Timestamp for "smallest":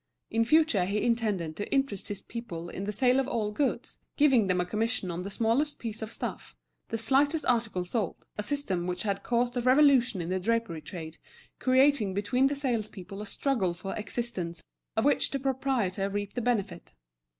5.29-5.77